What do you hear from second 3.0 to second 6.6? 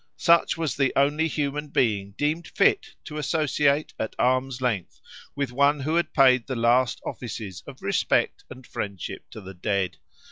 to associate at arm's length with one who had paid the